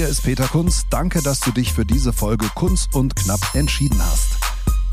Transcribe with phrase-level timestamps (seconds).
[0.00, 0.86] Hier ist Peter Kunz.
[0.88, 4.28] Danke, dass du dich für diese Folge Kunz und Knapp entschieden hast.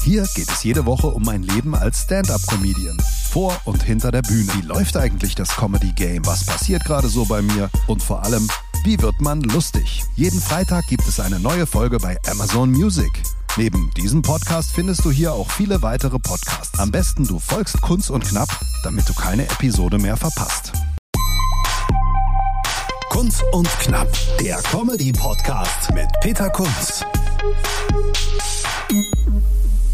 [0.04, 3.02] Hier geht es jede Woche um mein Leben als Stand-up-Comedian.
[3.30, 4.52] Vor und hinter der Bühne.
[4.56, 6.26] Wie läuft eigentlich das Comedy-Game?
[6.26, 7.70] Was passiert gerade so bei mir?
[7.88, 8.50] Und vor allem,
[8.84, 10.04] wie wird man lustig?
[10.18, 13.24] Jeden Freitag gibt es eine neue Folge bei Amazon Music.
[13.56, 16.78] Neben diesem Podcast findest du hier auch viele weitere Podcasts.
[16.80, 18.50] Am besten du folgst Kunz und Knapp,
[18.84, 20.74] damit du keine Episode mehr verpasst.
[23.18, 24.08] Kunz und Knapp,
[24.40, 27.04] der Comedy-Podcast mit Peter Kunz.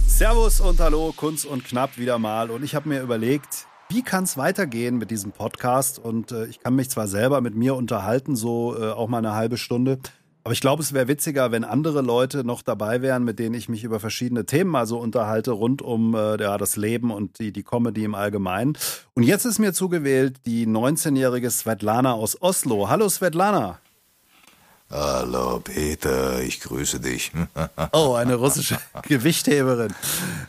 [0.06, 2.52] Servus und hallo, Kunz und Knapp wieder mal.
[2.52, 6.00] Und ich habe mir überlegt, wie kann es weitergehen mit diesem Podcast?
[6.00, 9.36] Und äh, ich kann mich zwar selber mit mir unterhalten, so äh, auch mal eine
[9.36, 10.00] halbe Stunde.
[10.44, 13.70] Aber ich glaube, es wäre witziger, wenn andere Leute noch dabei wären, mit denen ich
[13.70, 17.54] mich über verschiedene Themen mal so unterhalte, rund um äh, ja, das Leben und die,
[17.54, 18.78] die Comedy im Allgemeinen.
[19.14, 22.90] Und jetzt ist mir zugewählt die 19-jährige Svetlana aus Oslo.
[22.90, 23.80] Hallo Svetlana.
[24.96, 27.32] Hallo Peter, ich grüße dich.
[27.92, 29.92] Oh, eine russische Gewichtheberin.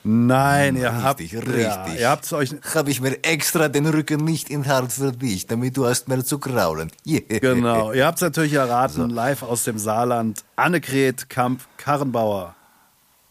[0.02, 1.46] Nein, ihr habt richtig.
[1.46, 5.46] Ja, ihr habt euch Habe ich mir extra den Rücken nicht in hart für dich,
[5.46, 6.90] damit du hast mehr zu kraulen.
[7.06, 7.38] Yeah.
[7.38, 10.44] Genau, ihr habt es natürlich erraten, live aus dem Saarland.
[10.56, 12.54] Annegret Kamp-Karrenbauer.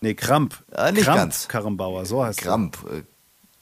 [0.01, 0.55] Nee, Kramp.
[0.71, 1.47] Ah, nicht Kramp ganz.
[1.47, 2.77] Karrenbauer, so heißt Kramp.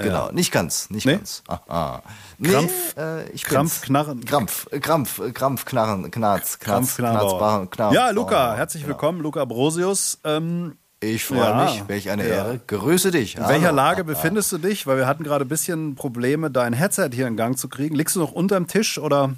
[0.01, 1.15] Äh, Genau, nicht ganz, nicht Nee?
[1.17, 1.43] ganz.
[1.47, 2.01] Aha.
[2.37, 3.89] Nee, Krampf- äh, ich Krampf, bin's.
[3.89, 7.37] Knarren- Krampf, äh, Krampf, äh, Krampf, Knarren, Knarz, Krampf Knarz.
[7.37, 10.19] Knarz, Knarz, Ja, Luca, herzlich willkommen, Luca Brosius.
[10.23, 11.63] Ähm, Ich freue Ja.
[11.65, 12.35] mich, welch eine Ja.
[12.35, 12.59] Ehre.
[12.67, 13.35] Grüße dich.
[13.35, 13.75] in welcher Hallo.
[13.75, 14.85] Lage befindest du dich?
[14.85, 17.95] Weil wir hatten gerade ein bisschen Probleme, dein Headset hier in Gang zu kriegen.
[17.95, 19.33] Liegst du noch unterm Tisch oder?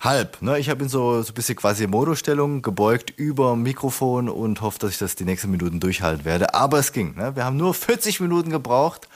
[0.00, 0.58] Halb, ne?
[0.58, 4.92] Ich habe ihn so, so ein bisschen quasi Modostellung gebeugt über Mikrofon und hoffe, dass
[4.92, 6.54] ich das die nächsten Minuten durchhalten werde.
[6.54, 7.14] Aber es ging.
[7.16, 7.34] Ne?
[7.34, 9.08] Wir haben nur 40 Minuten gebraucht,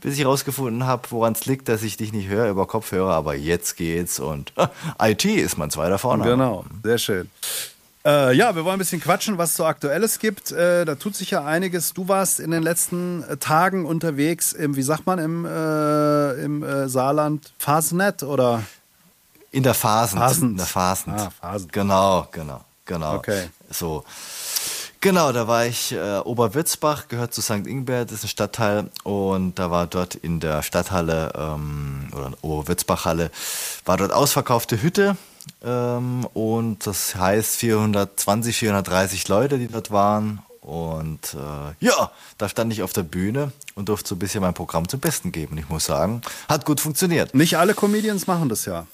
[0.00, 3.14] bis ich rausgefunden habe, woran es liegt, dass ich dich nicht höre über Kopfhörer.
[3.14, 4.52] Aber jetzt geht's und
[5.02, 6.30] IT ist mein zweiter Vorname.
[6.30, 7.30] Genau, sehr schön.
[8.04, 10.50] Äh, ja, wir wollen ein bisschen quatschen, was es so Aktuelles gibt.
[10.50, 11.94] Äh, da tut sich ja einiges.
[11.94, 16.62] Du warst in den letzten äh, Tagen unterwegs im, wie sagt man, im, äh, im
[16.64, 18.62] äh, Saarland, Fasnet oder?
[19.52, 20.18] In der Phasen.
[20.18, 20.50] Phasend.
[20.52, 21.12] In der Phasen.
[21.12, 21.72] Ah, Phasend.
[21.72, 23.16] Genau, genau, genau.
[23.16, 23.48] Okay.
[23.70, 24.04] So.
[25.00, 27.66] Genau, da war ich, äh, Oberwürzbach, gehört zu St.
[27.66, 33.32] Ingbert, ist ein Stadtteil und da war dort in der Stadthalle ähm, oder in Oberwürzbach-Halle,
[33.84, 35.16] war dort ausverkaufte Hütte
[35.64, 42.72] ähm, und das heißt 420, 430 Leute, die dort waren und äh, ja, da stand
[42.72, 45.58] ich auf der Bühne und durfte so ein bisschen mein Programm zum Besten geben.
[45.58, 47.34] Ich muss sagen, hat gut funktioniert.
[47.34, 48.86] Nicht alle Comedians machen das ja.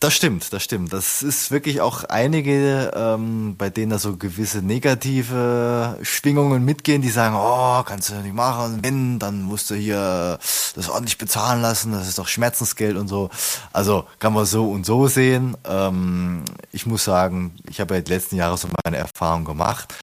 [0.00, 0.92] Das stimmt, das stimmt.
[0.92, 7.08] Das ist wirklich auch einige, ähm, bei denen da so gewisse negative Schwingungen mitgehen, die
[7.08, 10.38] sagen, oh, kannst du nicht machen, wenn, dann musst du hier
[10.74, 13.30] das ordentlich bezahlen lassen, das ist doch Schmerzensgeld und so.
[13.72, 15.56] Also kann man so und so sehen.
[15.64, 19.94] Ähm, ich muss sagen, ich habe ja die letzten Jahre so meine Erfahrung gemacht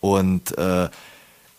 [0.00, 0.88] und äh,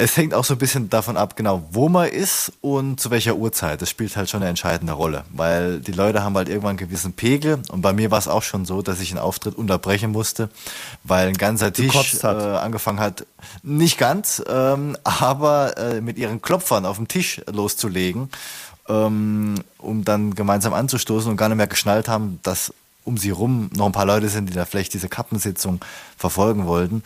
[0.01, 3.35] es hängt auch so ein bisschen davon ab, genau wo man ist und zu welcher
[3.35, 3.81] Uhrzeit.
[3.81, 7.11] Das spielt halt schon eine entscheidende Rolle, weil die Leute haben halt irgendwann einen gewissen
[7.11, 10.49] Pegel und bei mir war es auch schon so, dass ich einen Auftritt unterbrechen musste,
[11.03, 12.23] weil ein ganzer Tisch hat.
[12.23, 13.25] äh, angefangen hat,
[13.61, 18.29] nicht ganz, ähm, aber äh, mit ihren Klopfern auf dem Tisch loszulegen,
[18.87, 22.73] ähm, um dann gemeinsam anzustoßen und gar nicht mehr geschnallt haben, dass
[23.03, 25.79] um sie rum noch ein paar Leute sind, die da vielleicht diese Kappensitzung
[26.17, 27.03] verfolgen wollten.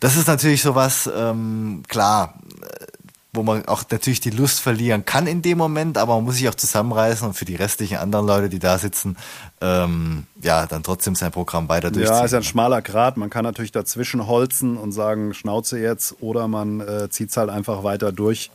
[0.00, 2.86] Das ist natürlich sowas, ähm, klar, äh,
[3.32, 6.48] wo man auch natürlich die Lust verlieren kann in dem Moment, aber man muss sich
[6.48, 9.16] auch zusammenreißen und für die restlichen anderen Leute, die da sitzen,
[9.60, 12.16] ähm, ja, dann trotzdem sein Programm weiter durchziehen.
[12.16, 13.16] Ja, ist ja ein schmaler Grat.
[13.16, 17.50] Man kann natürlich dazwischen holzen und sagen, Schnauze jetzt, oder man äh, zieht es halt
[17.50, 18.50] einfach weiter durch.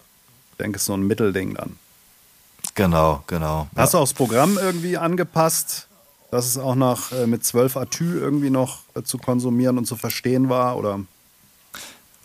[0.52, 1.78] Ich denke, es ist so ein Mittelding dann.
[2.74, 3.68] Genau, genau.
[3.76, 5.88] Hast du auch das Programm irgendwie angepasst,
[6.32, 9.96] dass es auch noch äh, mit 12 Atü irgendwie noch äh, zu konsumieren und zu
[9.96, 10.78] verstehen war?
[10.78, 11.02] Oder?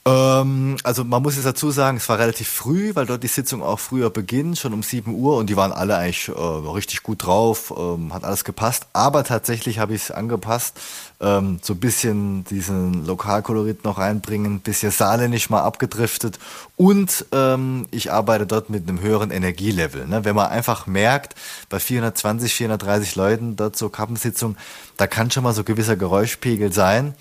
[0.07, 3.63] Ähm, also man muss jetzt dazu sagen, es war relativ früh, weil dort die Sitzung
[3.63, 7.27] auch früher beginnt, schon um 7 Uhr und die waren alle eigentlich äh, richtig gut
[7.27, 8.87] drauf, ähm, hat alles gepasst.
[8.95, 10.81] Aber tatsächlich habe ich es angepasst,
[11.21, 16.39] ähm, so ein bisschen diesen Lokalkolorit noch reinbringen, bisschen saarländisch mal abgedriftet
[16.77, 20.07] und ähm, ich arbeite dort mit einem höheren Energielevel.
[20.07, 20.25] Ne?
[20.25, 21.35] Wenn man einfach merkt,
[21.69, 24.57] bei 420, 430 Leuten dort so Kappensitzung,
[24.97, 27.15] da kann schon mal so gewisser Geräuschpegel sein.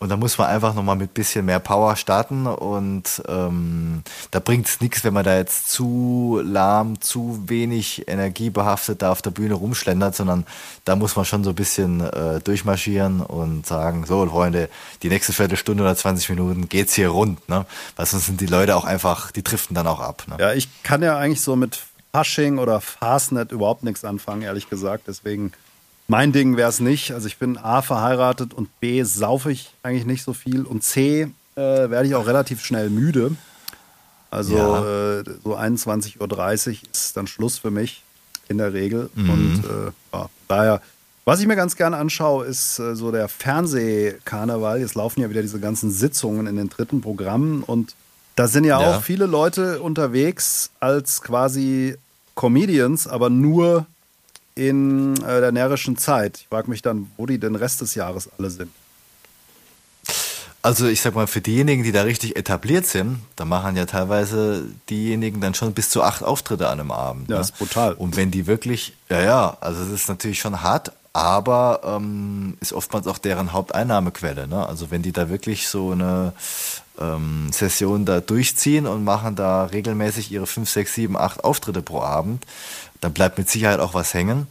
[0.00, 4.68] Und da muss man einfach nochmal mit bisschen mehr Power starten und ähm, da bringt
[4.68, 9.54] es nichts, wenn man da jetzt zu lahm, zu wenig energiebehaftet da auf der Bühne
[9.54, 10.46] rumschlendert, sondern
[10.84, 14.68] da muss man schon so ein bisschen äh, durchmarschieren und sagen, so Freunde,
[15.02, 17.66] die nächste Viertelstunde oder 20 Minuten geht's hier rund, ne?
[17.96, 20.22] Weil sonst sind die Leute auch einfach, die driften dann auch ab.
[20.28, 20.36] Ne?
[20.38, 21.80] Ja, ich kann ja eigentlich so mit
[22.12, 25.08] Fasching oder Fastnet überhaupt nichts anfangen, ehrlich gesagt.
[25.08, 25.52] Deswegen
[26.10, 27.12] Mein Ding wäre es nicht.
[27.12, 31.22] Also ich bin A verheiratet und B saufe ich eigentlich nicht so viel und C
[31.22, 33.32] äh, werde ich auch relativ schnell müde.
[34.30, 35.18] Also Ja.
[35.20, 36.18] äh, so 21.30
[36.68, 38.02] Uhr ist dann Schluss für mich
[38.48, 39.10] in der Regel.
[39.14, 39.30] Mhm.
[39.30, 40.80] Und äh, ja, daher,
[41.26, 44.80] was ich mir ganz gerne anschaue, ist äh, so der Fernsehkarneval.
[44.80, 47.94] Jetzt laufen ja wieder diese ganzen Sitzungen in den dritten Programmen und
[48.34, 48.96] da sind ja, Ja.
[48.96, 51.96] auch viele Leute unterwegs als quasi
[52.34, 53.84] Comedians, aber nur
[54.58, 56.38] in äh, der närrischen Zeit.
[56.38, 58.70] Ich frage mich dann, wo die den Rest des Jahres alle sind.
[60.60, 64.64] Also ich sag mal, für diejenigen, die da richtig etabliert sind, da machen ja teilweise
[64.90, 67.30] diejenigen dann schon bis zu acht Auftritte an einem Abend.
[67.30, 67.42] Ja, ne?
[67.42, 67.92] ist brutal.
[67.94, 72.72] Und wenn die wirklich, ja, ja, also es ist natürlich schon hart, aber ähm, ist
[72.72, 74.48] oftmals auch deren Haupteinnahmequelle.
[74.48, 74.66] Ne?
[74.66, 76.32] Also wenn die da wirklich so eine
[77.00, 82.00] ähm, Session da durchziehen und machen da regelmäßig ihre fünf, sechs, sieben, acht Auftritte pro
[82.00, 82.44] Abend,
[83.00, 84.46] dann bleibt mit Sicherheit auch was hängen.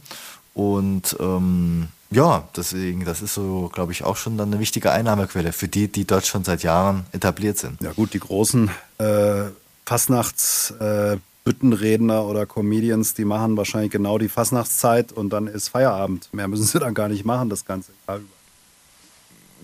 [0.54, 5.52] Und ähm, ja, deswegen, das ist so, glaube ich, auch schon dann eine wichtige Einnahmequelle
[5.52, 7.80] für die, die dort schon seit Jahren etabliert sind.
[7.80, 9.44] Ja gut, die großen äh,
[9.84, 16.28] Fastnachts äh, Büttenredner oder Comedians, die machen wahrscheinlich genau die Fastnachtszeit und dann ist Feierabend.
[16.32, 18.26] Mehr müssen sie dann gar nicht machen, das ganze Jahr über.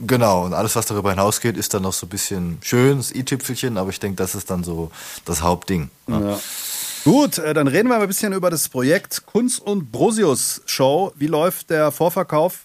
[0.06, 3.78] Genau, und alles, was darüber hinausgeht, ist dann noch so ein bisschen schön, das i-Tüpfelchen,
[3.78, 4.90] aber ich denke, das ist dann so
[5.25, 5.88] das Hauptding.
[6.06, 6.31] ne?
[6.31, 6.40] Ja.
[7.04, 11.12] Gut, äh, dann reden wir mal ein bisschen über das Projekt Kunst und Brosius Show.
[11.16, 12.60] Wie läuft der Vorverkauf?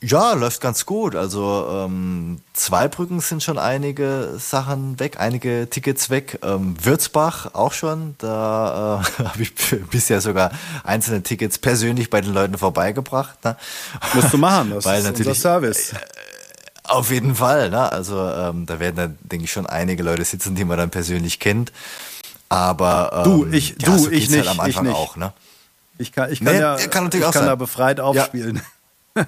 [0.00, 1.14] Ja, läuft ganz gut.
[1.14, 6.40] Also ähm, Zweibrücken sind schon einige Sachen weg, einige Tickets weg.
[6.42, 8.16] Ähm, Würzbach auch schon.
[8.18, 9.54] Da äh, habe ich
[9.90, 10.50] bisher sogar
[10.82, 13.44] einzelne Tickets persönlich bei den Leuten vorbeigebracht.
[13.44, 13.56] Ne?
[14.14, 15.94] Musst du machen, das Weil ist natürlich, unser Service.
[16.82, 17.92] Auf jeden Fall, ne?
[17.92, 21.38] Also ähm, da werden dann, denke ich, schon einige Leute sitzen, die man dann persönlich
[21.38, 21.70] kennt.
[22.48, 24.96] Aber ähm, Du, ich- ja, du, so ich halt nicht, am Anfang ich nicht.
[24.98, 25.32] auch, ne?
[25.98, 27.48] Ich kann, ich kann Nee, ja kann natürlich ich auch kann sein.
[27.50, 28.62] da befreit aufspielen.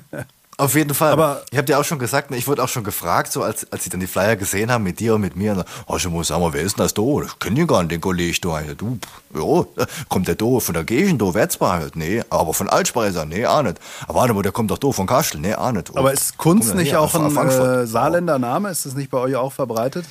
[0.56, 1.12] Auf jeden Fall.
[1.12, 3.67] Aber- ich habe dir auch schon gesagt, ne, ich wurde auch schon gefragt, so als,
[3.72, 6.06] als sie dann die Flyer gesehen haben mit dir und mit mir, und oh, ich
[6.06, 7.02] muss sagen, wer ist denn das da?
[7.25, 8.61] Ich kenne den gar nicht, den Kollegen da.
[8.61, 8.99] Ja, du,
[9.34, 11.81] ja, kommt der da von der Gegend, da, Werzbach?
[11.94, 13.25] Nee, aber von Altspeiser?
[13.25, 13.78] Nee, auch nicht.
[14.06, 15.40] Aber warte mal, der kommt doch da von Kastel?
[15.40, 15.90] Nee, auch nicht.
[15.94, 17.00] Oh, Aber ist Kunst nicht her?
[17.00, 18.69] auch Von ein äh, Saarländer Name?
[18.69, 20.05] Ist das nicht bei euch auch verbreitet?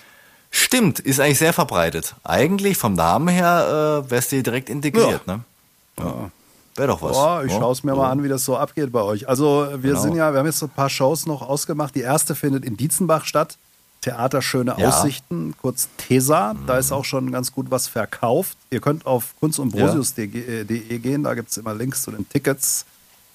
[0.52, 2.16] Stimmt, ist eigentlich sehr verbreitet.
[2.24, 5.42] Eigentlich vom Namen her äh, wärst du direkt integriert, ne?
[6.00, 6.32] Ja.
[6.76, 7.12] Wäre doch was.
[7.12, 9.28] Boah, ich Ja, schaue es mir mal an, wie das so abgeht bei euch.
[9.28, 10.02] Also wir Genau.
[10.02, 11.94] sind ja, wir haben jetzt so ein paar Shows noch ausgemacht.
[11.94, 13.58] Die erste findet in Dietzenbach statt.
[14.02, 14.88] Theater Schöne Ja.
[14.88, 16.56] Aussichten, kurz TESA.
[16.68, 18.58] Da ist auch schon ganz gut was verkauft.
[18.70, 22.86] Ihr könnt auf kunstundbrosius.de äh, gehen, da gibt es immer Links zu den Tickets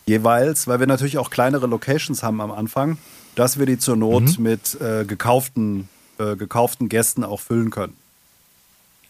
[0.07, 2.97] jeweils, weil wir natürlich auch kleinere Locations haben am Anfang,
[3.35, 5.89] dass wir die zur Not mit äh, gekauften,
[6.19, 7.97] äh, gekauften Gästen auch füllen können.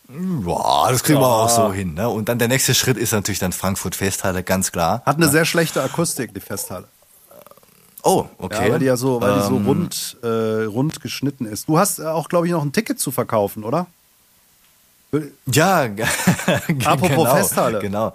[0.08, 1.44] Boah, das kriegen wir Ja.
[1.44, 1.94] auch so hin.
[1.94, 2.08] Ne?
[2.08, 5.02] Und dann der nächste Schritt ist natürlich dann Frankfurt Festhalle, ganz klar.
[5.06, 6.88] Hat eine sehr schlechte Akustik, die Festhalle.
[8.02, 8.66] Oh, okay.
[8.66, 10.26] Ja, weil die ja so, weil die so Ähm, rund, äh,
[10.64, 11.68] rund geschnitten ist.
[11.68, 13.86] Du hast äh, auch, glaube ich, noch ein Ticket zu verkaufen, oder?
[15.46, 15.82] Ja,
[16.84, 17.78] Apropos genau, Festhalle.
[17.78, 18.12] Genau.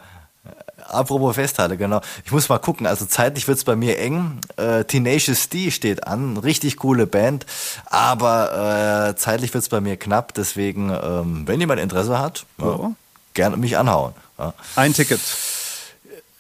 [0.90, 2.02] Apropos Festhalle, genau.
[2.26, 4.40] Ich muss mal gucken, also zeitlich wird's bei mir eng.
[4.58, 7.46] Äh, Tenacious D steht an, richtig coole Band,
[7.86, 12.92] aber äh, zeitlich wird's bei mir knapp, deswegen, ähm, wenn jemand Interesse hat, ja, Ja.
[13.34, 14.14] gerne mich anhauen.
[14.38, 14.54] Ja.
[14.76, 15.20] Ein Ticket.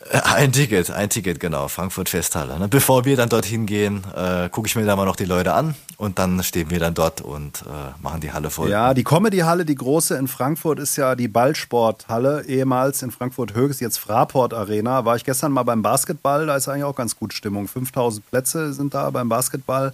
[0.23, 2.57] Ein Ticket, ein Ticket, genau, Frankfurt Festhalle.
[2.57, 2.67] Ne?
[2.67, 5.75] Bevor wir dann dorthin gehen, äh, gucke ich mir da mal noch die Leute an
[5.97, 8.72] und dann stehen wir dann dort und äh, machen die Halle voll.
[8.72, 13.81] Ja, die Comedy-Halle, die große in Frankfurt, ist ja die Ballsporthalle, ehemals in Frankfurt Höchst,
[13.81, 15.05] jetzt Fraport Arena.
[15.05, 17.67] War ich gestern mal beim Basketball, da ist eigentlich auch ganz gut Stimmung.
[17.67, 19.93] 5000 Plätze sind da beim Basketball.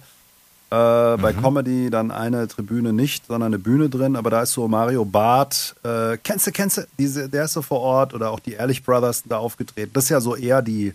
[0.68, 4.66] Äh, bei Comedy dann eine Tribüne nicht, sondern eine Bühne drin, aber da ist so
[4.66, 8.40] Mario Barth, äh, kennst du, kennst du, diese, der ist so vor Ort oder auch
[8.40, 9.92] die Ehrlich Brothers da aufgetreten.
[9.94, 10.92] Das ist ja so eher die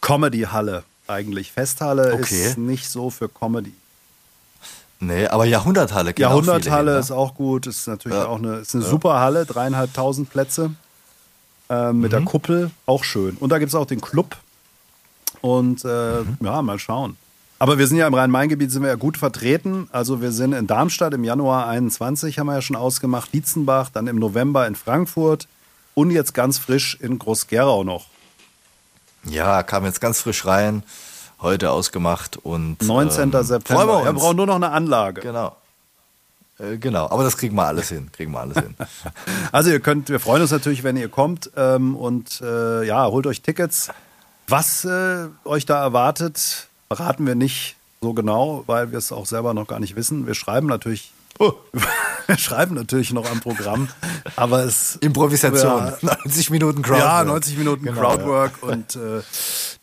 [0.00, 1.52] Comedy-Halle eigentlich.
[1.52, 2.46] Festhalle Okay.
[2.48, 3.72] ist nicht so für Comedy.
[5.00, 7.00] Nee, aber Jahrhunderthalle, viele Jahrhunderthalle hin, ne?
[7.00, 8.26] ist auch gut, ist natürlich Ja.
[8.26, 10.70] auch eine, ist eine super Halle, dreieinhalbtausend Plätze
[11.68, 12.16] ähm, mit Mhm.
[12.16, 13.36] der Kuppel, auch schön.
[13.38, 14.36] Und da gibt es auch den Club.
[15.40, 16.36] Und äh, Mhm.
[16.40, 17.16] ja, mal schauen.
[17.64, 19.88] Aber wir sind ja im Rhein-Main-Gebiet sind wir ja gut vertreten.
[19.90, 24.06] Also wir sind in Darmstadt im Januar 21, haben wir ja schon ausgemacht, Dietzenbach, dann
[24.06, 25.48] im November in Frankfurt
[25.94, 28.04] und jetzt ganz frisch in Groß-Gerau noch.
[29.24, 30.82] Ja, kam jetzt ganz frisch rein,
[31.40, 33.32] heute ausgemacht und 19.
[33.32, 33.86] ähm, September.
[33.86, 34.04] Wir uns.
[34.04, 35.22] Wir brauchen nur noch eine Anlage.
[35.22, 35.56] Genau.
[36.58, 38.74] Äh, genau, aber das kriegen wir alles hin, kriegen wir alles hin.
[39.52, 43.26] Also ihr könnt, wir freuen uns natürlich, wenn ihr kommt ähm, und äh, ja, holt
[43.26, 43.88] euch Tickets.
[44.48, 49.54] Was äh, euch da erwartet, verraten wir nicht so genau, weil wir es auch selber
[49.54, 50.26] noch gar nicht wissen.
[50.26, 53.88] Wir schreiben natürlich, wir schreiben natürlich noch am Programm,
[54.36, 57.04] aber es Improvisation, Ja, 90 Minuten Crowdwork.
[57.04, 59.22] ja, 90 Minuten Genau, Crowdwork und äh,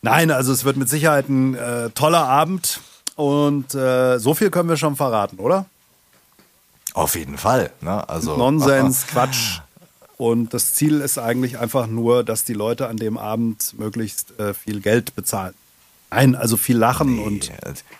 [0.02, 2.80] Nein, also es wird mit Sicherheit ein äh, toller Abend
[3.16, 5.66] und äh, so viel können wir schon verraten, oder?
[6.94, 7.70] Auf jeden Fall.
[7.80, 8.08] Ne?
[8.08, 9.60] Also Nonsens, Quatsch.
[10.16, 14.54] Und das Ziel ist eigentlich einfach nur, dass die Leute an dem Abend möglichst äh,
[14.54, 15.54] viel Geld bezahlen.
[16.12, 17.50] Nein, also viel lachen nee, und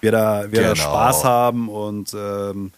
[0.01, 0.69] wir da, wir genau.
[0.69, 2.73] da Spaß haben und ähm,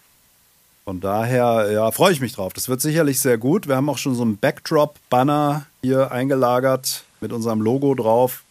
[0.85, 2.53] von daher, ja, freue ich mich drauf.
[2.53, 3.67] Das wird sicherlich sehr gut.
[3.67, 8.43] Wir haben auch schon so einen Backdrop-Banner hier eingelagert mit unserem Logo drauf.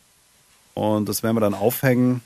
[0.74, 2.22] Und das werden wir dann aufhängen.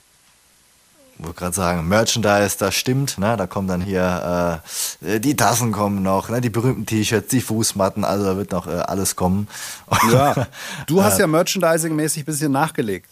[1.20, 3.36] Ich wollte gerade sagen, Merchandise, das stimmt, ne?
[3.38, 4.62] Da kommen dann hier
[5.02, 6.42] äh, die Tassen kommen noch, ne?
[6.42, 9.48] die berühmten T-Shirts, die Fußmatten, also da wird noch äh, alles kommen.
[10.12, 10.48] Ja,
[10.88, 13.10] du hast ja merchandising-mäßig ein bisschen nachgelegt.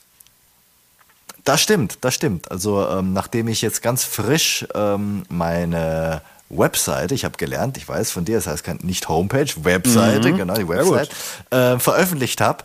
[1.46, 2.52] Das stimmt, das stimmt.
[2.52, 8.12] Also ähm, nachdem ich jetzt ganz frisch ähm, meine Webseite, ich habe gelernt, ich weiß
[8.12, 10.38] von dir, das heißt nicht Homepage, Webseite, mhm.
[10.38, 11.10] genau, die Website,
[11.52, 12.64] äh, veröffentlicht habe,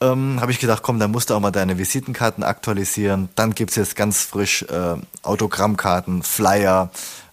[0.00, 3.28] ähm, habe ich gedacht, komm, dann musst du auch mal deine Visitenkarten aktualisieren.
[3.34, 6.90] Dann gibt's jetzt ganz frisch äh, Autogrammkarten, Flyer,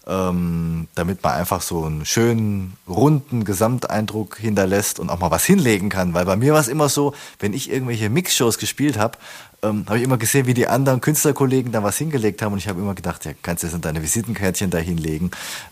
[0.07, 5.89] ähm, damit man einfach so einen schönen, runden Gesamteindruck hinterlässt und auch mal was hinlegen
[5.89, 6.13] kann.
[6.13, 9.17] Weil bei mir war es immer so, wenn ich irgendwelche Mixshows gespielt habe,
[9.63, 12.67] ähm, habe ich immer gesehen, wie die anderen Künstlerkollegen da was hingelegt haben und ich
[12.67, 15.31] habe immer gedacht, ja, kannst du jetzt deine Visitenkärtchen da hinlegen.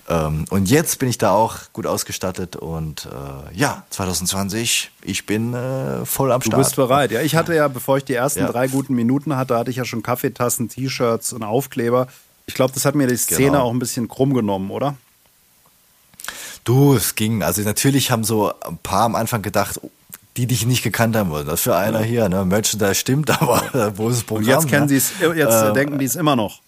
[0.10, 5.54] Ähm, und jetzt bin ich da auch gut ausgestattet und äh, ja, 2020, ich bin
[5.54, 6.54] äh, voll am Start.
[6.54, 7.12] Du bist bereit.
[7.12, 8.52] Ja, ich hatte ja, bevor ich die ersten ja.
[8.52, 12.08] drei guten Minuten hatte, hatte ich ja schon Kaffeetassen, T-Shirts und Aufkleber.
[12.46, 13.64] Ich glaube, das hat mir die Szene genau.
[13.64, 14.96] auch ein bisschen krumm genommen, oder?
[16.64, 17.44] Du, es ging.
[17.44, 19.80] Also natürlich haben so ein paar am Anfang gedacht,
[20.38, 21.48] die dich nicht gekannt haben wollen.
[21.48, 22.46] Das für einer hier, ne?
[22.46, 24.46] Merchandise stimmt, aber wo ist das Programm?
[24.46, 24.90] Und jetzt kennen ne?
[24.90, 26.62] sie es, jetzt äh, denken die es immer noch.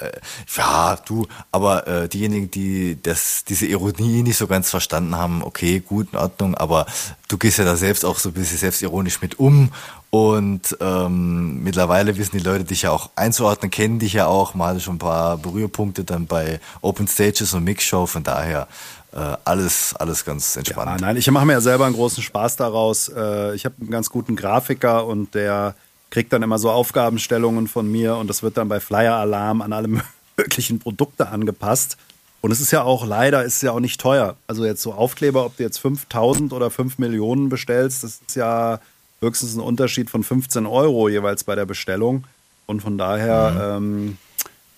[0.00, 0.10] Äh,
[0.56, 5.80] ja, du, aber äh, diejenigen, die das, diese Ironie nicht so ganz verstanden haben, okay,
[5.80, 6.86] gut, in Ordnung, aber
[7.28, 9.70] du gehst ja da selbst auch so ein bisschen selbstironisch mit um
[10.10, 14.80] und ähm, mittlerweile wissen die Leute dich ja auch einzuordnen, kennen dich ja auch, mal
[14.80, 20.24] schon ein paar Berührpunkte dann bei Open Stages und Mixshow, von daher äh, alles, alles
[20.24, 21.00] ganz entspannt.
[21.00, 23.08] Ja, nein, ich mache mir ja selber einen großen Spaß daraus.
[23.08, 25.74] Äh, ich habe einen ganz guten Grafiker und der
[26.10, 29.72] kriegt dann immer so Aufgabenstellungen von mir und das wird dann bei Flyer Alarm an
[29.72, 29.88] alle
[30.36, 31.96] möglichen Produkte angepasst.
[32.40, 34.36] Und es ist ja auch leider, ist ja auch nicht teuer.
[34.46, 38.80] Also jetzt so Aufkleber, ob du jetzt 5000 oder 5 Millionen bestellst, das ist ja
[39.20, 42.24] höchstens ein Unterschied von 15 Euro jeweils bei der Bestellung.
[42.66, 43.86] Und von daher mhm.
[44.08, 44.18] ähm,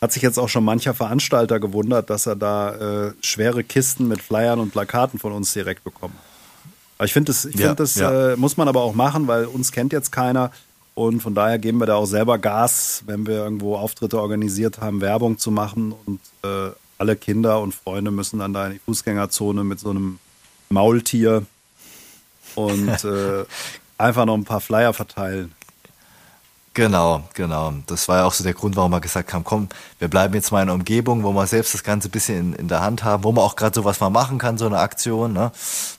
[0.00, 4.20] hat sich jetzt auch schon mancher Veranstalter gewundert, dass er da äh, schwere Kisten mit
[4.20, 6.14] Flyern und Plakaten von uns direkt bekommt.
[6.98, 8.32] Aber ich finde, das, ich ja, find, das ja.
[8.32, 10.50] äh, muss man aber auch machen, weil uns kennt jetzt keiner.
[10.94, 15.02] Und von daher geben wir da auch selber Gas, wenn wir irgendwo Auftritte organisiert haben,
[15.02, 15.94] Werbung zu machen.
[16.06, 20.18] Und äh, alle Kinder und Freunde müssen dann da in die Fußgängerzone mit so einem
[20.70, 21.44] Maultier
[22.54, 23.44] und äh,
[23.98, 25.52] einfach noch ein paar Flyer verteilen.
[26.76, 27.72] Genau, genau.
[27.86, 30.52] Das war ja auch so der Grund, warum wir gesagt haben, komm, wir bleiben jetzt
[30.52, 33.02] mal in einer Umgebung, wo wir selbst das Ganze ein bisschen in, in der Hand
[33.02, 35.52] haben, wo man auch gerade sowas mal machen kann, so eine Aktion, ne?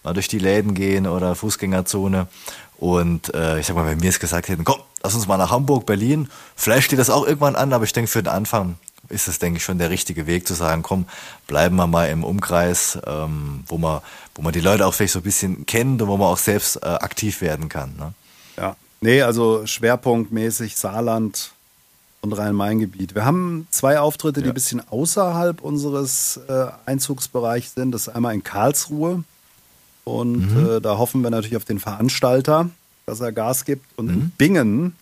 [0.03, 2.27] mal durch die Läden gehen oder Fußgängerzone.
[2.77, 5.49] Und äh, ich sag mal, wenn wir es gesagt hätten, komm, lass uns mal nach
[5.49, 8.75] Hamburg, Berlin, vielleicht steht das auch irgendwann an, aber ich denke, für den Anfang
[9.09, 11.07] ist es, denke ich, schon der richtige Weg zu sagen, komm,
[11.47, 14.01] bleiben wir mal im Umkreis, ähm, wo man,
[14.35, 16.83] wo man die Leute auch vielleicht so ein bisschen kennt und wo man auch selbst
[16.83, 17.95] äh, aktiv werden kann.
[17.97, 18.13] Ne?
[19.01, 21.51] Nee, also schwerpunktmäßig Saarland
[22.21, 23.15] und Rhein-Main-Gebiet.
[23.15, 24.51] Wir haben zwei Auftritte, die ja.
[24.51, 27.91] ein bisschen außerhalb unseres äh, Einzugsbereichs sind.
[27.91, 29.23] Das ist einmal in Karlsruhe.
[30.03, 30.69] Und mhm.
[30.69, 32.69] äh, da hoffen wir natürlich auf den Veranstalter,
[33.05, 33.85] dass er Gas gibt.
[33.97, 34.13] Und mhm.
[34.13, 34.95] in Bingen,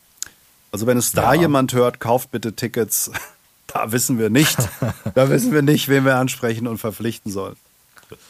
[0.72, 1.42] also wenn es da ja.
[1.42, 3.12] jemand hört, kauft bitte Tickets.
[3.68, 4.58] da wissen wir nicht.
[5.14, 7.56] da wissen wir nicht, wen wir ansprechen und verpflichten sollen.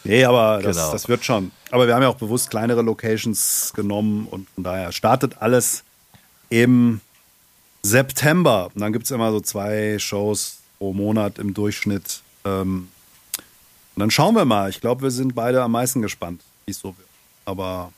[0.04, 0.92] Nee, aber das, genau.
[0.92, 1.52] das wird schon.
[1.72, 5.84] Aber wir haben ja auch bewusst kleinere Locations genommen und von daher startet alles
[6.50, 7.02] im
[7.82, 8.70] September.
[8.74, 12.22] Und dann gibt es immer so zwei Shows pro Monat im Durchschnitt.
[12.44, 12.90] Ähm,
[13.96, 14.70] und dann schauen wir mal.
[14.70, 17.08] Ich glaube, wir sind beide am meisten gespannt, wie es so wird.
[17.46, 17.92] Aber.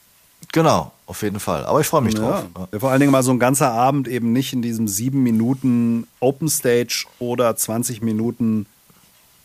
[0.53, 1.65] Genau, auf jeden Fall.
[1.65, 2.45] Aber ich freue mich ja, drauf.
[2.71, 2.79] Ja.
[2.79, 6.47] Vor allen Dingen mal so ein ganzer Abend eben nicht in diesem sieben Minuten Open
[6.47, 8.67] Stage oder 20 Minuten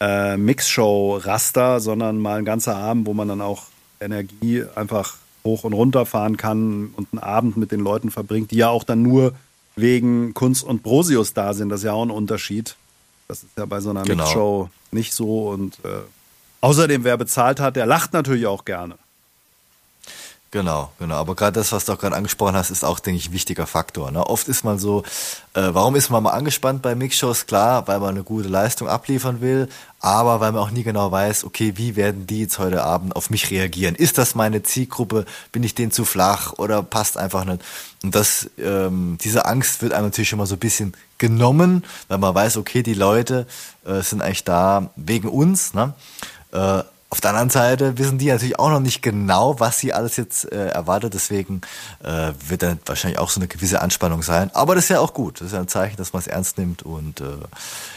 [0.02, 3.64] äh, Mixshow-Raster, sondern mal ein ganzer Abend, wo man dann auch
[4.00, 8.56] Energie einfach hoch und runter fahren kann und einen Abend mit den Leuten verbringt, die
[8.56, 9.34] ja auch dann nur
[9.76, 11.68] wegen Kunst und Brosius da sind.
[11.68, 12.76] Das ist ja auch ein Unterschied.
[13.28, 14.24] Das ist ja bei so einer genau.
[14.24, 15.48] Mixshow nicht so.
[15.48, 16.02] Und äh,
[16.60, 18.96] außerdem, wer bezahlt hat, der lacht natürlich auch gerne.
[20.52, 21.14] Genau, genau.
[21.14, 23.66] Aber gerade das, was du auch gerade angesprochen hast, ist auch, denke ich, ein wichtiger
[23.66, 24.10] Faktor.
[24.10, 24.22] Ne?
[24.26, 25.02] Oft ist man so,
[25.54, 27.46] äh, warum ist man mal angespannt bei Mixshows?
[27.46, 31.44] Klar, weil man eine gute Leistung abliefern will, aber weil man auch nie genau weiß,
[31.44, 33.94] okay, wie werden die jetzt heute Abend auf mich reagieren?
[33.94, 35.24] Ist das meine Zielgruppe?
[35.52, 37.62] Bin ich denen zu flach oder passt einfach nicht?
[38.02, 42.34] Und das, ähm, diese Angst wird einem natürlich immer so ein bisschen genommen, weil man
[42.34, 43.46] weiß, okay, die Leute
[43.86, 45.72] äh, sind eigentlich da wegen uns.
[45.72, 45.94] Ne?
[46.52, 46.82] Äh,
[47.12, 50.50] auf der anderen Seite wissen die natürlich auch noch nicht genau, was sie alles jetzt
[50.50, 51.12] äh, erwartet.
[51.12, 51.60] Deswegen
[52.02, 54.50] äh, wird dann wahrscheinlich auch so eine gewisse Anspannung sein.
[54.54, 55.42] Aber das ist ja auch gut.
[55.42, 57.24] Das ist ja ein Zeichen, dass man es ernst nimmt und äh,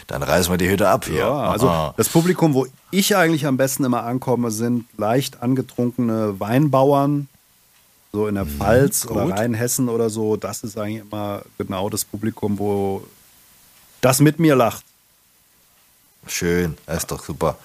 [0.06, 1.08] dann reißen wir die Hütte ab.
[1.08, 1.94] Ja, also Aha.
[1.96, 7.28] das Publikum, wo ich eigentlich am besten immer ankomme, sind leicht angetrunkene Weinbauern,
[8.12, 10.36] so in der mhm, Pfalz mhm, oder Rheinhessen oder so.
[10.36, 13.02] Das ist eigentlich immer genau das Publikum, wo
[14.02, 14.84] das mit mir lacht.
[16.26, 17.56] Schön, das ist doch super.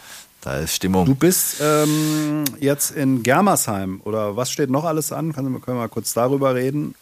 [0.41, 1.05] Da ist Stimmung.
[1.05, 5.33] Du bist ähm, jetzt in Germersheim oder was steht noch alles an?
[5.33, 6.95] Können wir, können wir mal kurz darüber reden?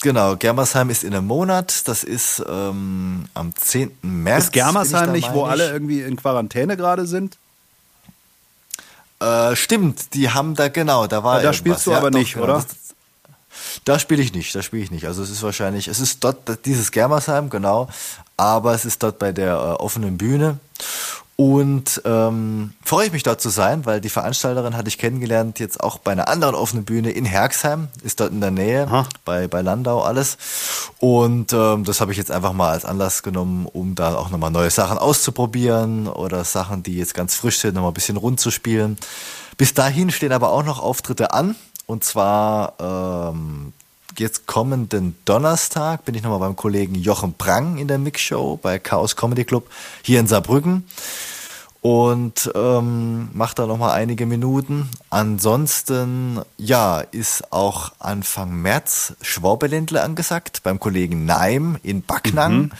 [0.00, 1.86] Genau, Germersheim ist in einem Monat.
[1.86, 3.92] Das ist ähm, am 10.
[4.00, 4.44] März.
[4.44, 7.36] Ist Germersheim nicht, wo alle irgendwie in Quarantäne gerade sind?
[9.20, 11.36] Äh, stimmt, die haben da genau, da war.
[11.36, 12.54] Ja, da spielst du ja, aber doch, nicht, genau, oder?
[12.54, 12.66] Das,
[13.84, 15.06] da spiele ich nicht, da spiele ich nicht.
[15.06, 17.88] Also es ist wahrscheinlich, es ist dort dieses Germersheim, genau,
[18.36, 20.58] aber es ist dort bei der äh, offenen Bühne.
[21.36, 25.82] Und ähm, freue ich mich dort zu sein, weil die Veranstalterin hatte ich kennengelernt, jetzt
[25.82, 28.86] auch bei einer anderen offenen Bühne in Herxheim, ist dort in der Nähe,
[29.24, 30.36] bei, bei Landau alles.
[30.98, 34.50] Und ähm, das habe ich jetzt einfach mal als Anlass genommen, um da auch nochmal
[34.50, 38.50] neue Sachen auszuprobieren oder Sachen, die jetzt ganz frisch sind, nochmal ein bisschen rund zu
[38.50, 38.98] spielen.
[39.56, 41.56] Bis dahin stehen aber auch noch Auftritte an.
[41.86, 43.72] Und zwar ähm,
[44.18, 49.16] jetzt kommenden Donnerstag bin ich nochmal beim Kollegen Jochen Prang in der Mixshow bei Chaos
[49.16, 49.68] Comedy Club
[50.02, 50.84] hier in Saarbrücken
[51.82, 54.88] und ähm, macht da nochmal einige Minuten.
[55.10, 62.54] Ansonsten, ja, ist auch Anfang März Schwabelendle angesagt beim Kollegen Naim in Backnang.
[62.54, 62.72] Mhm.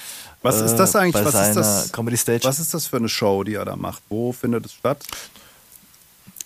[0.42, 1.24] Was ist das eigentlich?
[1.24, 1.92] was ist das?
[1.92, 2.44] Comedy Stage.
[2.44, 4.02] Was ist das für eine Show, die er da macht?
[4.08, 5.02] Wo findet es statt?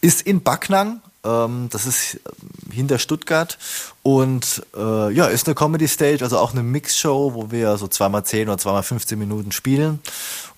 [0.01, 3.59] Ist in Backnang ähm, das ist äh, hinter Stuttgart
[4.03, 8.25] und äh, ja, ist eine Comedy Stage, also auch eine Mixshow, wo wir so zweimal
[8.25, 10.01] zehn oder zweimal 15 Minuten spielen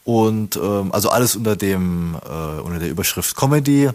[0.04, 3.90] und ähm, also alles unter dem äh, unter der Überschrift Comedy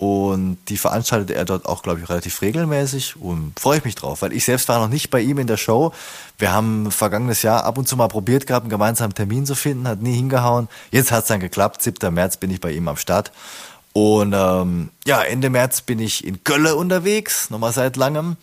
[0.00, 4.22] und die veranstaltet er dort auch, glaube ich, relativ regelmäßig und freue ich mich drauf,
[4.22, 5.92] weil ich selbst war noch nicht bei ihm in der Show.
[6.38, 9.86] Wir haben vergangenes Jahr ab und zu mal probiert gehabt, einen gemeinsamen Termin zu finden,
[9.86, 10.68] hat nie hingehauen.
[10.90, 11.82] Jetzt hat es dann geklappt.
[11.82, 12.14] 7.
[12.14, 13.30] März bin ich bei ihm am Start
[13.92, 18.36] und ähm, ja, Ende März bin ich in Gölle unterwegs, nochmal seit langem.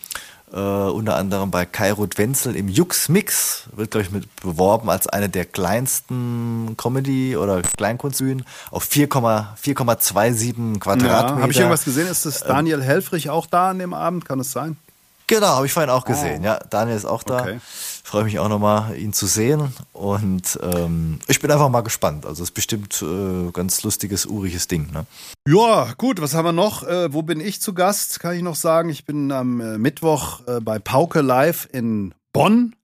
[0.50, 3.64] Äh, unter anderem bei Kairut Wenzel im Jux Mix.
[3.72, 11.06] Wird, glaube ich, mit beworben als eine der kleinsten Comedy- oder Kleinkunstbühnen auf 4,27 Quadratmeter.
[11.06, 12.06] Ja, Habe ich irgendwas gesehen?
[12.08, 14.24] Ist das ähm, Daniel Helfrich auch da an dem Abend?
[14.24, 14.78] Kann es sein?
[15.26, 16.40] Genau, habe ich vorhin auch gesehen.
[16.40, 16.46] Oh.
[16.46, 17.40] Ja, Daniel ist auch da.
[17.40, 17.60] Okay.
[18.08, 19.70] Freue mich auch nochmal, ihn zu sehen.
[19.92, 22.24] Und ähm, ich bin einfach mal gespannt.
[22.24, 24.90] Also es ist bestimmt äh, ganz lustiges, uriges Ding.
[24.92, 25.04] Ne?
[25.46, 26.84] Ja, gut, was haben wir noch?
[26.84, 28.18] Äh, wo bin ich zu Gast?
[28.18, 28.88] Kann ich noch sagen.
[28.88, 32.74] Ich bin am äh, Mittwoch äh, bei Pauke Live in Bonn.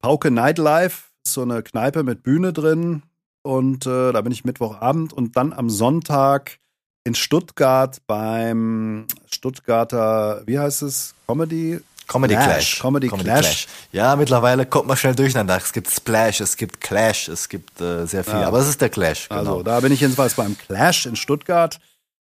[0.00, 3.02] Pauke Nightlife, so eine Kneipe mit Bühne drin.
[3.42, 6.60] Und äh, da bin ich Mittwochabend und dann am Sonntag
[7.06, 11.14] in Stuttgart beim Stuttgarter, wie heißt es?
[11.26, 11.80] Comedy?
[12.06, 12.46] Comedy Clash.
[12.46, 12.78] Clash.
[12.80, 13.40] Comedy, Comedy Clash.
[13.40, 13.66] Clash.
[13.92, 15.56] Ja, mittlerweile kommt man schnell durcheinander.
[15.56, 18.34] Es gibt Splash, es gibt Clash, es gibt äh, sehr viel.
[18.34, 18.48] Ja.
[18.48, 19.28] Aber es ist der Clash.
[19.28, 19.40] Genau.
[19.40, 21.80] Also, da bin ich jedenfalls beim Clash in Stuttgart.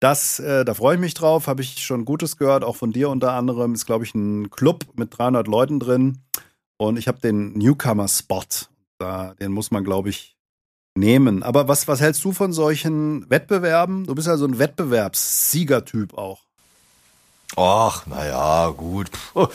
[0.00, 1.46] Das, äh, da freue ich mich drauf.
[1.46, 3.74] Habe ich schon Gutes gehört, auch von dir unter anderem.
[3.74, 6.18] Ist, glaube ich, ein Club mit 300 Leuten drin.
[6.76, 8.44] Und ich habe den Newcomer-Spot.
[8.98, 10.36] Da, den muss man, glaube ich,
[10.94, 11.42] nehmen.
[11.42, 14.04] Aber was, was hältst du von solchen Wettbewerben?
[14.06, 16.42] Du bist ja so ein Wettbewerbssiegertyp auch.
[17.56, 19.10] Ach, naja, gut.
[19.32, 19.46] Puh.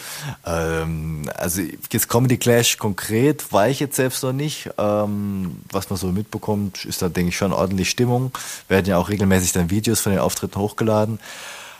[0.45, 4.69] Ähm, also jetzt Comedy Clash konkret war ich jetzt selbst noch nicht.
[4.77, 8.31] Ähm, was man so mitbekommt, ist da, denke ich, schon ordentlich Stimmung.
[8.69, 11.19] Werden ja auch regelmäßig dann Videos von den Auftritten hochgeladen.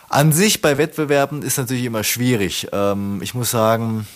[0.10, 2.68] An sich bei Wettbewerben ist natürlich immer schwierig.
[2.74, 4.08] Ähm, ich muss sagen,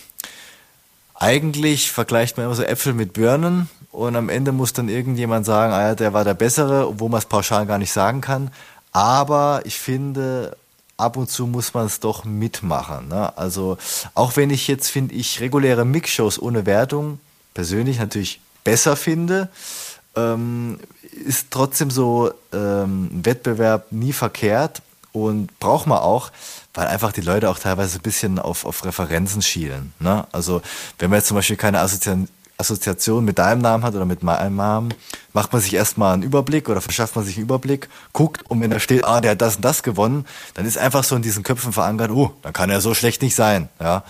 [1.14, 5.72] eigentlich vergleicht man immer so Äpfel mit Birnen und am Ende muss dann irgendjemand sagen,
[5.72, 8.52] ah der war der Bessere, obwohl man es pauschal gar nicht sagen kann.
[8.92, 10.58] Aber ich finde,
[10.98, 13.08] ab und zu muss man es doch mitmachen.
[13.08, 13.36] Ne?
[13.38, 13.78] Also
[14.14, 17.20] auch wenn ich jetzt, finde ich, reguläre Mixshows ohne Wertung
[17.54, 19.50] persönlich natürlich besser finde,
[20.16, 20.80] ähm,
[21.26, 26.32] ist trotzdem so ähm, Wettbewerb nie verkehrt und braucht man auch,
[26.74, 29.94] weil einfach die Leute auch teilweise ein bisschen auf, auf Referenzen schielen.
[30.00, 30.26] Ne?
[30.32, 30.62] Also
[31.00, 32.28] wenn man jetzt zum Beispiel keine Assoziation
[32.58, 34.94] Assoziation mit deinem Namen hat oder mit meinem Namen,
[35.34, 38.70] macht man sich erstmal einen Überblick oder verschafft man sich einen Überblick, guckt und wenn
[38.70, 41.44] da steht, ah, der hat das und das gewonnen, dann ist einfach so in diesen
[41.44, 44.04] Köpfen verankert, oh, dann kann er so schlecht nicht sein, ja.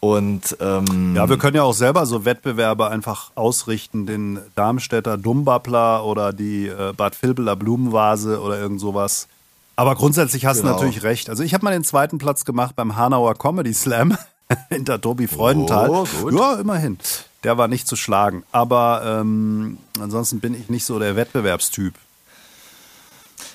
[0.00, 6.04] Und ähm, ja, wir können ja auch selber so Wettbewerbe einfach ausrichten, den Darmstädter Dumbappler
[6.04, 9.28] oder die äh, Bad Vilbeler Blumenvase oder irgend sowas.
[9.76, 10.70] Aber grundsätzlich hast genau.
[10.70, 11.30] du natürlich recht.
[11.30, 14.18] Also ich habe mal den zweiten Platz gemacht beim Hanauer Comedy Slam
[14.70, 15.88] hinter Tobi Freudenthal.
[15.90, 16.06] Oh.
[16.30, 16.98] Ja, immerhin.
[17.44, 18.44] Der war nicht zu schlagen.
[18.52, 21.94] Aber ähm, ansonsten bin ich nicht so der Wettbewerbstyp.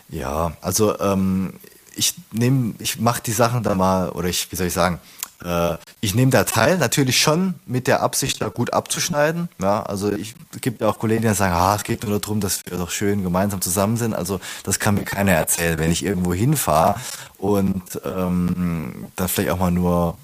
[0.10, 1.54] Ja, also ähm,
[1.96, 5.00] ich nehme, ich mache die Sachen da mal, oder ich, wie soll ich sagen,
[5.44, 9.50] äh, ich nehme da teil, natürlich schon mit der Absicht, da gut abzuschneiden.
[9.62, 12.40] Ja, also ich es gibt ja auch Kollegen, die sagen, ah, es geht nur darum,
[12.40, 14.14] dass wir doch schön gemeinsam zusammen sind.
[14.14, 17.00] Also das kann mir keiner erzählen, wenn ich irgendwo hinfahre
[17.38, 20.18] und ähm, dann vielleicht auch mal nur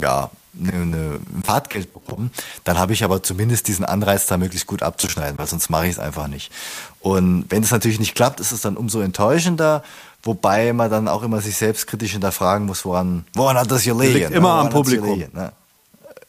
[0.00, 2.30] ja, eine, ein Fahrtgeld bekommen,
[2.64, 5.92] dann habe ich aber zumindest diesen Anreiz, da möglichst gut abzuschneiden, weil sonst mache ich
[5.92, 6.50] es einfach nicht.
[7.00, 9.82] Und wenn es natürlich nicht klappt, ist es dann umso enttäuschender,
[10.22, 14.14] wobei man dann auch immer sich selbst kritisch hinterfragen muss, woran, woran hat das gelegen?
[14.14, 15.18] Liegt immer am Publikum.
[15.32, 15.52] Ne?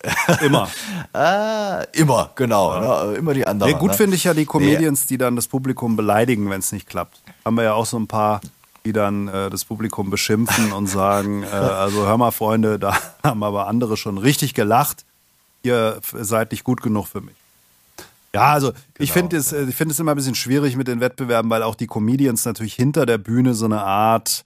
[0.42, 0.68] Immer.
[1.14, 2.74] ah, immer, genau.
[2.74, 3.06] Ja.
[3.06, 3.18] Ne?
[3.18, 3.72] Immer die anderen.
[3.72, 3.98] Nee, gut ne?
[3.98, 7.22] finde ich ja die Comedians, die dann das Publikum beleidigen, wenn es nicht klappt.
[7.46, 8.42] Haben wir ja auch so ein paar
[8.86, 13.44] die dann äh, das Publikum beschimpfen und sagen, äh, also hör mal Freunde, da haben
[13.44, 15.06] aber andere schon richtig gelacht.
[15.64, 17.36] Ihr seid nicht gut genug für mich.
[18.34, 18.82] Ja, also genau.
[19.00, 21.76] ich finde es, ich finde es immer ein bisschen schwierig mit den Wettbewerben, weil auch
[21.76, 24.44] die Comedians natürlich hinter der Bühne so eine Art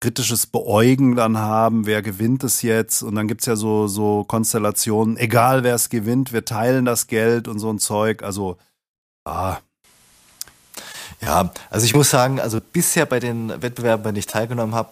[0.00, 3.02] kritisches Beäugen dann haben, wer gewinnt es jetzt?
[3.02, 7.06] Und dann gibt es ja so, so Konstellationen, egal wer es gewinnt, wir teilen das
[7.06, 8.22] Geld und so ein Zeug.
[8.22, 8.56] Also,
[9.26, 9.58] ah,
[11.22, 14.90] ja, also ich muss sagen, also bisher bei den Wettbewerben, wenn ich teilgenommen habe,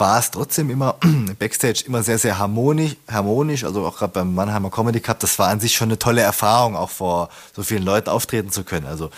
[0.00, 0.96] war es trotzdem immer
[1.38, 3.64] Backstage immer sehr, sehr harmonisch, harmonisch.
[3.64, 6.74] Also auch gerade beim Mannheimer Comedy Cup, das war an sich schon eine tolle Erfahrung,
[6.74, 8.86] auch vor so vielen Leuten auftreten zu können.
[8.86, 9.10] Also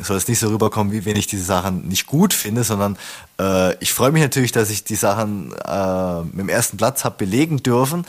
[0.00, 2.96] es soll es nicht so rüberkommen, wie wenn ich diese Sachen nicht gut finde, sondern
[3.40, 7.16] äh, ich freue mich natürlich, dass ich die Sachen äh, mit dem ersten Platz habe
[7.18, 8.06] belegen dürfen.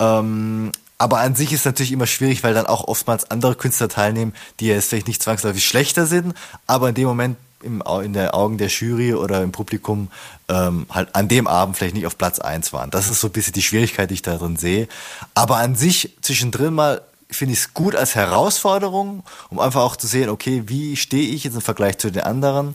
[0.00, 4.34] Ähm, aber an sich ist natürlich immer schwierig, weil dann auch oftmals andere Künstler teilnehmen,
[4.58, 6.34] die jetzt vielleicht nicht zwangsläufig schlechter sind,
[6.66, 10.08] aber in dem Moment im, in der Augen der Jury oder im Publikum
[10.48, 12.90] ähm, halt an dem Abend vielleicht nicht auf Platz eins waren.
[12.90, 14.88] Das ist so ein bisschen die Schwierigkeit, die ich darin sehe.
[15.34, 20.06] Aber an sich zwischendrin mal finde ich es gut als Herausforderung, um einfach auch zu
[20.06, 22.74] sehen, okay, wie stehe ich jetzt im Vergleich zu den anderen.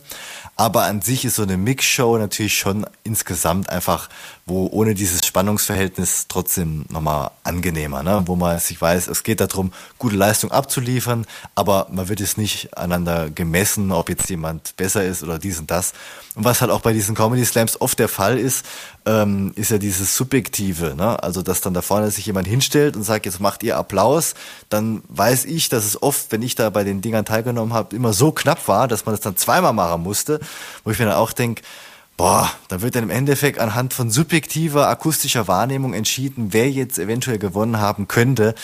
[0.56, 4.10] Aber an sich ist so eine Mixshow natürlich schon insgesamt einfach,
[4.46, 8.24] wo ohne dieses Spannungsverhältnis trotzdem nochmal angenehmer, ne?
[8.26, 11.26] wo man sich weiß, es geht darum, gute Leistung abzuliefern,
[11.56, 15.72] aber man wird jetzt nicht aneinander gemessen, ob jetzt jemand besser ist oder dies und
[15.72, 15.94] das.
[16.36, 18.66] Und was halt auch bei diesen Comedy Slams oft der Fall ist,
[19.06, 20.94] ähm, ist ja dieses Subjektive.
[20.96, 21.22] Ne?
[21.22, 24.34] Also, dass dann da vorne sich jemand hinstellt und sagt, jetzt macht ihr Applaus,
[24.68, 28.14] dann weiß ich, dass es oft, wenn ich da bei den Dingern teilgenommen habe, immer
[28.14, 30.40] so knapp war, dass man das dann zweimal machen musste,
[30.84, 31.62] wo ich mir dann auch denke,
[32.18, 37.40] boah, da wird dann im Endeffekt anhand von subjektiver akustischer Wahrnehmung entschieden, wer jetzt eventuell
[37.40, 38.56] gewonnen haben könnte.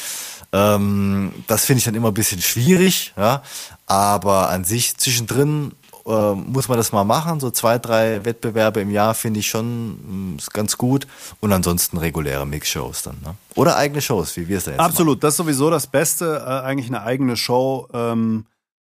[0.51, 3.43] Ähm, das finde ich dann immer ein bisschen schwierig, ja.
[3.85, 5.73] Aber an sich zwischendrin
[6.09, 7.39] äh, muss man das mal machen.
[7.39, 11.07] So zwei, drei Wettbewerbe im Jahr finde ich schon mh, mm, ganz gut.
[11.39, 13.17] Und ansonsten reguläre Mix-Shows dann.
[13.23, 13.35] Ne?
[13.55, 15.21] Oder eigene Shows, wie wir es da jetzt Absolut, machen.
[15.21, 16.43] das ist sowieso das Beste.
[16.45, 17.87] Äh, eigentlich eine eigene Show.
[17.93, 18.45] Ähm,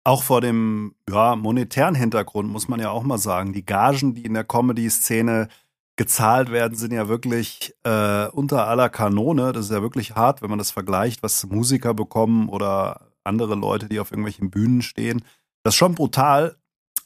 [0.04, 3.52] auch vor dem ja, monetären Hintergrund muss man ja auch mal sagen.
[3.52, 5.48] Die Gagen, die in der Comedy-Szene
[5.96, 9.52] gezahlt werden, sind ja wirklich äh, unter aller Kanone.
[9.52, 13.88] Das ist ja wirklich hart, wenn man das vergleicht, was Musiker bekommen oder andere Leute,
[13.88, 15.24] die auf irgendwelchen Bühnen stehen.
[15.62, 16.56] Das ist schon brutal.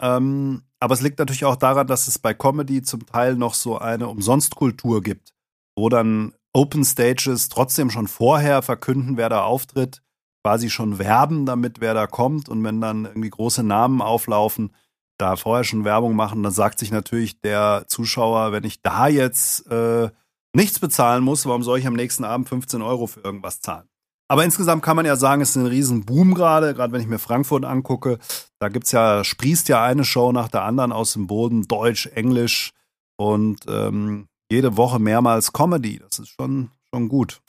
[0.00, 3.78] Ähm, aber es liegt natürlich auch daran, dass es bei Comedy zum Teil noch so
[3.78, 5.34] eine Umsonstkultur gibt,
[5.76, 10.02] wo dann Open Stages trotzdem schon vorher verkünden, wer da auftritt,
[10.42, 12.48] quasi schon werben damit, wer da kommt.
[12.48, 14.70] Und wenn dann irgendwie große Namen auflaufen,
[15.18, 19.70] da vorher schon Werbung machen, dann sagt sich natürlich der Zuschauer, wenn ich da jetzt
[19.70, 20.10] äh,
[20.54, 23.88] nichts bezahlen muss, warum soll ich am nächsten Abend 15 Euro für irgendwas zahlen?
[24.30, 27.06] Aber insgesamt kann man ja sagen, es ist ein riesen Boom gerade, gerade wenn ich
[27.06, 28.18] mir Frankfurt angucke.
[28.58, 32.72] Da gibt's ja, sprießt ja eine Show nach der anderen aus dem Boden, Deutsch, Englisch
[33.16, 35.98] und ähm, jede Woche mehrmals Comedy.
[35.98, 37.40] Das ist schon, schon gut.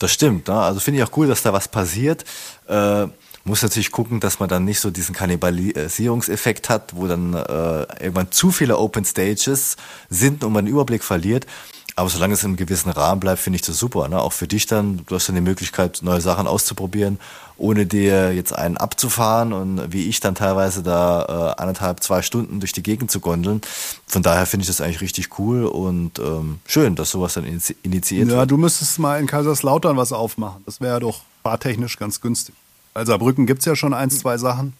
[0.00, 0.54] Das stimmt, ne?
[0.54, 2.24] also finde ich auch cool, dass da was passiert.
[2.66, 3.06] Äh,
[3.44, 8.32] muss natürlich gucken, dass man dann nicht so diesen Kannibalisierungseffekt hat, wo dann äh, irgendwann
[8.32, 9.76] zu viele Open Stages
[10.08, 11.46] sind und man den Überblick verliert.
[12.00, 14.08] Aber solange es in einem gewissen Rahmen bleibt, finde ich das super.
[14.08, 14.18] Ne?
[14.18, 17.20] Auch für dich dann, du hast dann die Möglichkeit, neue Sachen auszuprobieren,
[17.58, 22.58] ohne dir jetzt einen abzufahren und wie ich dann teilweise da äh, anderthalb, zwei Stunden
[22.58, 23.60] durch die Gegend zu gondeln.
[24.06, 28.28] Von daher finde ich das eigentlich richtig cool und ähm, schön, dass sowas dann initiiert
[28.28, 28.38] ja, wird.
[28.38, 30.62] Ja, du müsstest mal in Kaiserslautern was aufmachen.
[30.64, 32.54] Das wäre doch fahrtechnisch ganz günstig.
[32.94, 34.72] Also Saarbrücken gibt es ja schon ein, zwei Sachen.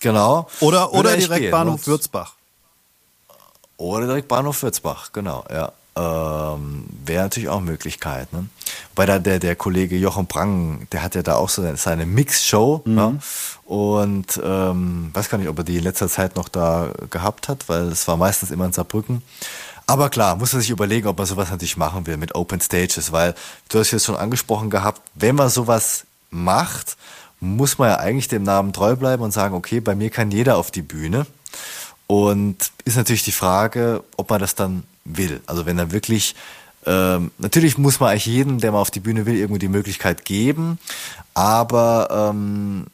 [0.00, 0.48] Genau.
[0.60, 2.34] Oder, oder direkt gehen, Bahnhof Würzbach.
[3.78, 5.72] Oder direkt Bahnhof Würzbach, genau, ja.
[5.96, 8.32] Ähm, Wäre natürlich auch Möglichkeit.
[8.32, 8.46] Ne?
[8.94, 12.82] Weil da der, der Kollege Jochen Prang, der hat ja da auch so seine Mix-Show.
[12.84, 12.94] Mhm.
[12.94, 13.18] Ne?
[13.64, 17.68] Und ähm, weiß gar nicht, ob er die in letzter Zeit noch da gehabt hat,
[17.68, 19.22] weil es war meistens immer in Saarbrücken.
[19.86, 23.10] Aber klar, muss man sich überlegen, ob man sowas natürlich machen will mit Open Stages,
[23.10, 23.34] weil
[23.70, 26.96] du hast jetzt schon angesprochen gehabt, wenn man sowas macht,
[27.40, 30.58] muss man ja eigentlich dem Namen treu bleiben und sagen, okay, bei mir kann jeder
[30.58, 31.26] auf die Bühne.
[32.08, 35.40] Und ist natürlich die Frage, ob man das dann will.
[35.46, 36.34] Also wenn er wirklich,
[36.86, 40.24] ähm, natürlich muss man eigentlich jedem, der mal auf die Bühne will, irgendwie die Möglichkeit
[40.24, 40.78] geben.
[41.34, 42.86] Aber ähm,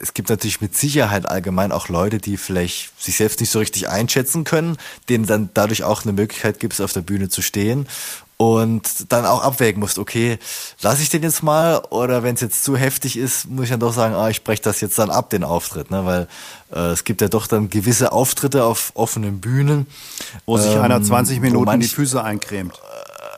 [0.00, 3.88] es gibt natürlich mit Sicherheit allgemein auch Leute, die vielleicht sich selbst nicht so richtig
[3.88, 4.76] einschätzen können,
[5.08, 7.88] denen dann dadurch auch eine Möglichkeit gibt, auf der Bühne zu stehen
[8.38, 10.38] und dann auch abwägen musst, okay,
[10.82, 13.80] lasse ich den jetzt mal oder wenn es jetzt zu heftig ist, muss ich dann
[13.80, 16.04] doch sagen, ah, ich breche das jetzt dann ab, den Auftritt, ne?
[16.04, 16.28] weil
[16.72, 19.86] äh, es gibt ja doch dann gewisse Auftritte auf offenen Bühnen.
[20.44, 22.78] Wo sich ähm, einer 20 Minuten die Füße eincremt.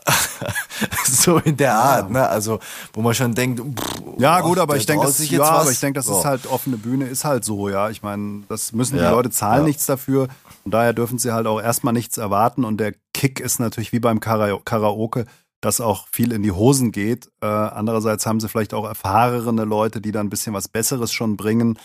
[1.05, 2.27] so in der Art, ne?
[2.27, 2.59] Also,
[2.93, 5.99] wo man schon denkt, pff, ja gut, aber ich denke, das, ja, aber ich denke,
[5.99, 6.19] das so.
[6.19, 7.89] ist halt offene Bühne, ist halt so, ja.
[7.89, 9.67] Ich meine, das müssen die ja, Leute zahlen ja.
[9.67, 10.27] nichts dafür.
[10.65, 12.63] Und daher dürfen sie halt auch erstmal nichts erwarten.
[12.63, 15.25] Und der Kick ist natürlich wie beim Karaoke,
[15.59, 17.29] dass auch viel in die Hosen geht.
[17.41, 21.35] Äh, andererseits haben sie vielleicht auch erfahrene Leute, die dann ein bisschen was Besseres schon
[21.35, 21.77] bringen.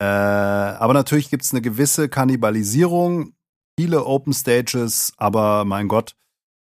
[0.00, 3.34] Äh, aber natürlich gibt es eine gewisse Kannibalisierung,
[3.78, 6.14] viele Open Stages, aber mein Gott,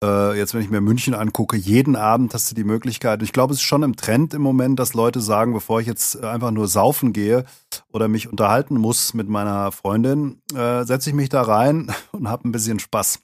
[0.04, 3.24] äh, jetzt wenn ich mir München angucke, jeden Abend hast du die Möglichkeit.
[3.24, 6.22] Ich glaube, es ist schon im Trend im Moment, dass Leute sagen, bevor ich jetzt
[6.26, 7.46] einfach nur saufen gehe
[7.94, 12.50] oder mich unterhalten muss mit meiner Freundin, äh, setze ich mich da rein und habe
[12.50, 13.22] ein bisschen Spaß.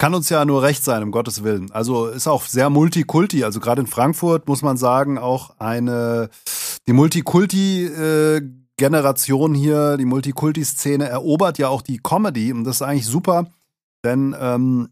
[0.00, 1.70] Kann uns ja nur recht sein, um Gottes Willen.
[1.72, 3.44] Also ist auch sehr Multikulti.
[3.44, 6.30] Also gerade in Frankfurt muss man sagen, auch eine,
[6.88, 8.40] die Multikulti, äh,
[8.78, 13.48] hier, die Multikulti-Szene erobert ja auch die Comedy und das ist eigentlich super,
[14.02, 14.88] denn ähm,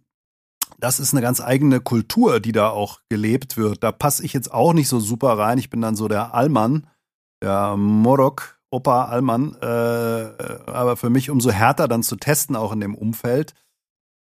[0.79, 3.83] das ist eine ganz eigene Kultur, die da auch gelebt wird.
[3.83, 5.57] Da passe ich jetzt auch nicht so super rein.
[5.57, 6.87] Ich bin dann so der Allmann,
[7.43, 9.57] der Morok, Opa Allmann.
[9.63, 9.67] Äh,
[10.67, 13.55] aber für mich umso härter dann zu testen, auch in dem Umfeld.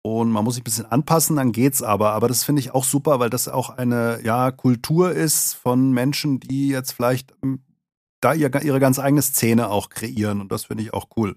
[0.03, 2.13] Und man muss sich ein bisschen anpassen, dann geht's aber.
[2.13, 6.41] Aber das finde ich auch super, weil das auch eine ja, Kultur ist von Menschen,
[6.41, 7.61] die jetzt vielleicht ähm,
[8.21, 10.41] da ihre ganz eigene Szene auch kreieren.
[10.41, 11.37] Und das finde ich auch cool.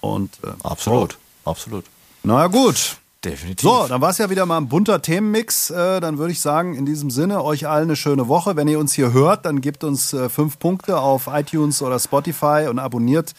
[0.00, 1.50] Und äh, absolut, oh.
[1.50, 1.84] absolut.
[2.22, 3.68] Na gut, Definitiv.
[3.68, 5.68] So, dann war es ja wieder mal ein bunter Themenmix.
[5.68, 8.56] Äh, dann würde ich sagen, in diesem Sinne, euch allen eine schöne Woche.
[8.56, 12.66] Wenn ihr uns hier hört, dann gebt uns äh, fünf Punkte auf iTunes oder Spotify
[12.70, 13.34] und abonniert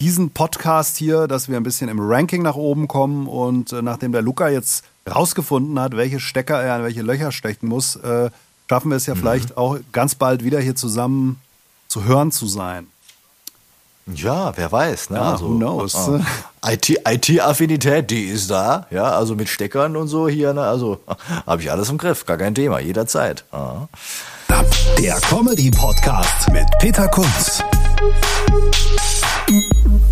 [0.00, 3.26] diesen Podcast hier, dass wir ein bisschen im Ranking nach oben kommen.
[3.26, 7.68] Und äh, nachdem der Luca jetzt rausgefunden hat, welche Stecker er an welche Löcher stecken
[7.68, 8.30] muss, äh,
[8.68, 9.18] schaffen wir es ja mhm.
[9.18, 11.40] vielleicht auch ganz bald wieder hier zusammen
[11.88, 12.86] zu hören zu sein.
[14.14, 15.10] Ja, wer weiß.
[15.10, 15.16] Ne?
[15.16, 16.08] Ja, also, who knows?
[16.64, 16.76] Äh,
[17.14, 18.86] IT-Affinität, die ist da.
[18.90, 20.52] Ja, also mit Steckern und so hier.
[20.52, 20.62] Ne?
[20.62, 21.00] Also
[21.46, 22.26] habe ich alles im Griff.
[22.26, 22.80] Gar kein Thema.
[22.80, 23.44] Jederzeit.
[23.52, 23.88] Ah.
[24.98, 27.62] Der Comedy-Podcast mit Peter Kunz.
[29.50, 30.09] Thank you.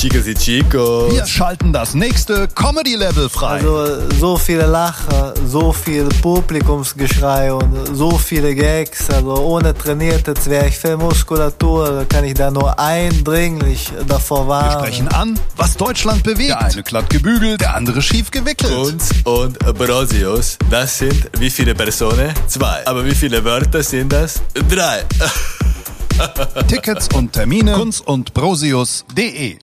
[0.00, 1.12] Chicos y Chicos.
[1.12, 3.58] Wir schalten das nächste Comedy-Level frei.
[3.58, 9.10] Also so viele Lacher, so viel Publikumsgeschrei und so viele Gags.
[9.10, 14.70] Also ohne trainierte Zwerchfellmuskulatur kann ich da nur eindringlich davor warnen.
[14.70, 16.48] Wir sprechen an, was Deutschland bewegt.
[16.48, 18.72] Der eine glatt gebügelt, der andere schief gewickelt.
[18.72, 22.32] Uns und Brosius, das sind wie viele Personen?
[22.46, 22.86] Zwei.
[22.86, 24.40] Aber wie viele Wörter sind das?
[24.66, 25.04] Drei.
[26.68, 29.58] Tickets und Termine kunz und brosius.de